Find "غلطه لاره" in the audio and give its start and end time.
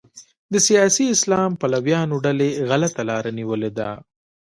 2.69-3.29